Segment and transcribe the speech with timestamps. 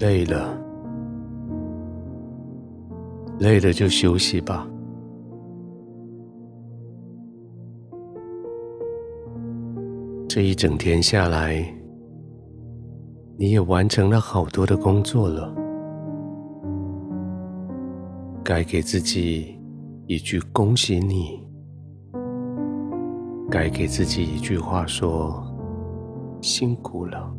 [0.00, 0.58] 累了，
[3.38, 4.68] 累了就休息吧。
[10.28, 11.64] 这一整天下来，
[13.36, 15.54] 你也完成了好多的工作了。
[18.42, 19.56] 该给自己
[20.06, 21.40] 一句恭喜你，
[23.48, 25.40] 该给自己一句话说
[26.42, 27.32] 辛苦了。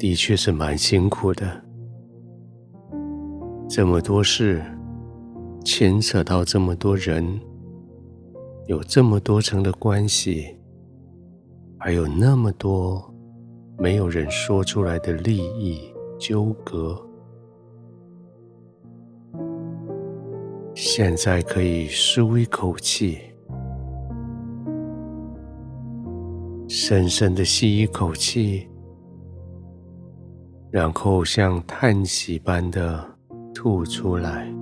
[0.00, 1.62] 的确是蛮辛苦的，
[3.68, 4.62] 这么多事，
[5.62, 7.38] 牵扯到这么多人。
[8.66, 10.56] 有这么多层的关系，
[11.76, 13.14] 还有那么多
[13.76, 16.98] 没有人说出来的利益纠葛，
[20.74, 23.18] 现在可以舒一口气，
[26.68, 28.66] 深深的吸一口气，
[30.70, 33.04] 然后像叹息般的
[33.54, 34.52] 吐出来。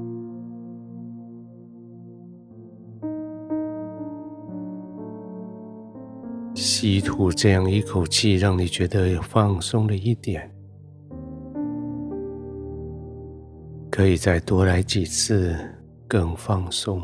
[6.55, 10.51] 吸吐这样一口气，让你觉得有放松了一点。
[13.91, 15.57] 可以再多来几次，
[16.07, 17.03] 更放松。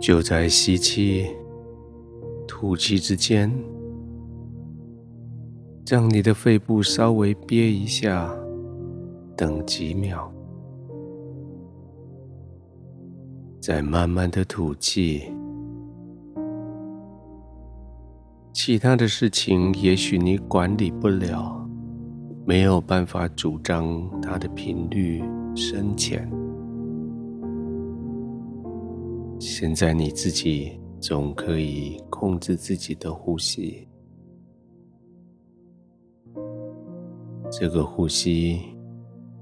[0.00, 1.26] 就在吸气、
[2.58, 3.52] 吐气之间，
[5.86, 8.34] 让你的肺部稍微憋一下，
[9.36, 10.32] 等几秒。
[13.60, 15.24] 再慢慢的吐气，
[18.54, 21.62] 其他的事情也许你管理不了，
[22.46, 25.22] 没有办法主张它的频率
[25.54, 26.26] 深浅。
[29.38, 33.86] 现在你自己总可以控制自己的呼吸，
[37.50, 38.60] 这个呼吸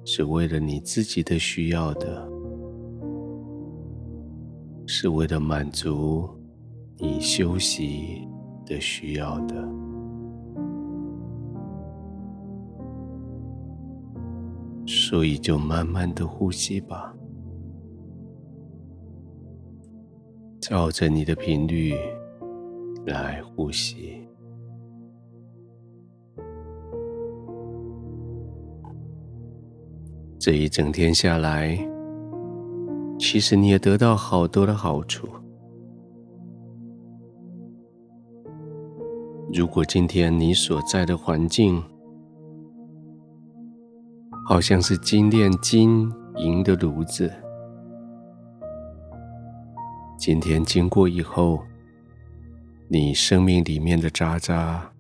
[0.05, 2.31] 是为了你自己的需要的。
[4.87, 6.29] 是为了满足
[6.99, 8.29] 你休息
[8.67, 9.67] 的需要的，
[14.87, 17.17] 所以就慢慢的呼吸吧，
[20.67, 21.95] 照着你的频率
[23.05, 24.19] 来呼吸。
[30.39, 31.79] 这一整天下来。
[33.19, 35.29] 其实你也得到好多的好处。
[39.53, 41.81] 如果今天你所在的环境
[44.47, 47.31] 好像是精炼金银的炉子，
[50.27, 51.63] 今天经过以后，
[52.89, 54.91] 你生命里面的渣渣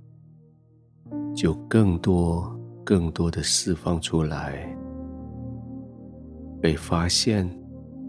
[1.34, 2.54] 就更多、
[2.84, 4.68] 更多的释放出来，
[6.60, 7.48] 被发现。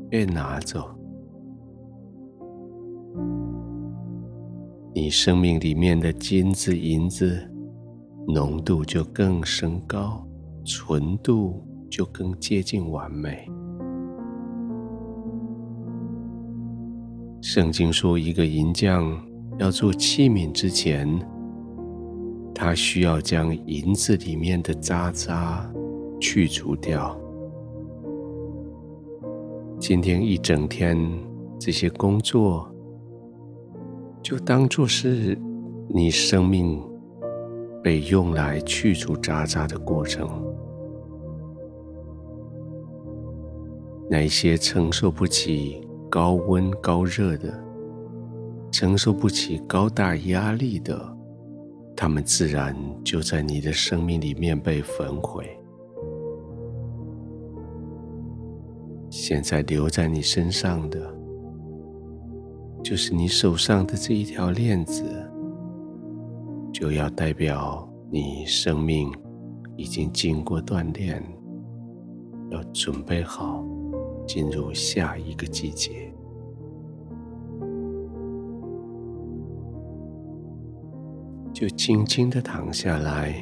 [0.10, 0.94] 被拿走，
[4.94, 7.50] 你生命里面的金子、银子
[8.28, 10.28] 浓度就更升高，
[10.66, 13.50] 纯度就更接近完美。
[17.56, 19.18] 圣经说，一个银匠
[19.58, 21.08] 要做器皿之前，
[22.54, 25.66] 他需要将银子里面的渣渣
[26.20, 27.18] 去除掉。
[29.80, 31.00] 今天一整天，
[31.58, 32.70] 这些工作
[34.22, 35.40] 就当作是
[35.88, 36.78] 你生命
[37.82, 40.30] 被用来去除渣渣的过程。
[44.10, 47.54] 那些承受不起高温高热的，
[48.72, 51.18] 承受不起高大压力的，
[51.96, 55.46] 他们自然就在你的生命里面被焚毁。
[59.10, 61.00] 现在留在你身上的，
[62.84, 65.04] 就是你手上的这一条链子，
[66.74, 69.12] 就要代表你生命
[69.78, 71.24] 已经经过锻炼，
[72.50, 73.66] 要准备好
[74.28, 76.12] 进入下一个季节。
[81.54, 83.34] 就轻轻的躺下来，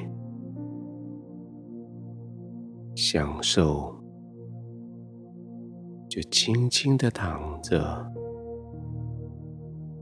[2.95, 3.91] 享受。
[6.09, 8.05] 就轻轻的躺着，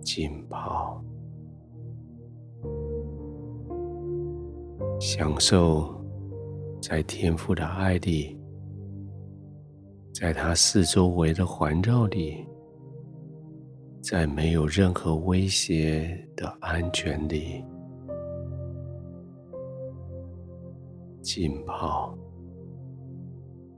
[0.01, 1.01] 浸泡，
[4.99, 6.03] 享受
[6.81, 8.37] 在天父的爱里，
[10.13, 12.45] 在它四周围的环绕里，
[14.01, 17.63] 在没有任何威胁的安全里
[21.21, 22.15] 浸泡，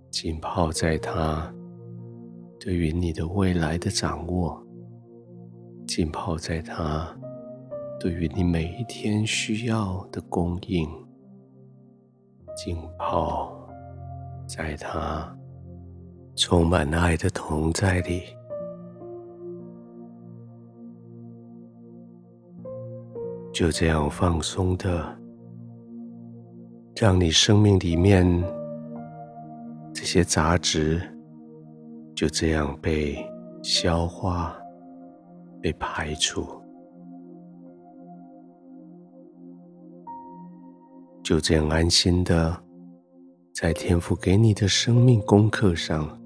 [0.10, 1.54] 浸泡在它
[2.60, 4.62] 对于你的未来的掌握，
[5.86, 7.16] 浸泡在它
[8.00, 10.90] 对于你每一天需要的供应，
[12.56, 13.70] 浸泡
[14.48, 15.38] 在它
[16.36, 18.24] 充满爱的同在里。
[23.54, 25.16] 就这样放松的，
[26.96, 28.26] 让你生命里面
[29.94, 31.00] 这些杂质
[32.16, 33.16] 就这样被
[33.62, 34.56] 消化、
[35.62, 36.48] 被排除，
[41.22, 42.60] 就这样安心的
[43.54, 46.20] 在天赋给你的生命功课上，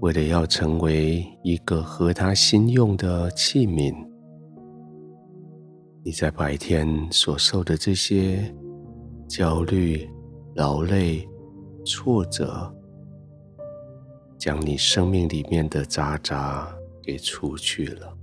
[0.00, 3.92] 为了要成为一个合他心用的器皿。
[6.04, 8.54] 你在白天所受的这些
[9.26, 10.08] 焦虑、
[10.54, 11.28] 劳累、
[11.84, 12.72] 挫折，
[14.38, 16.72] 将你生命里面的渣渣
[17.02, 18.16] 给除去了，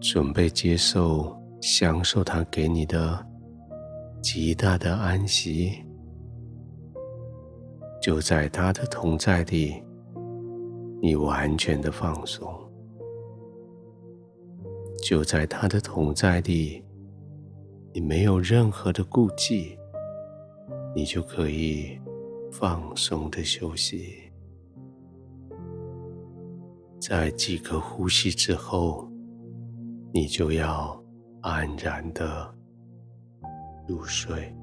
[0.00, 3.24] 准备接受、享受他给你的
[4.20, 5.82] 极大的安息，
[8.02, 9.82] 就在他的同在里。
[11.00, 12.48] 你完全的放松，
[15.02, 16.84] 就在他的同在里，
[17.92, 19.76] 你没有任何的顾忌，
[20.94, 21.98] 你就可以
[22.52, 24.30] 放松的休息。
[27.00, 29.08] 在几个呼吸之后，
[30.12, 31.02] 你就要
[31.40, 32.54] 安然的
[33.88, 34.54] 入睡。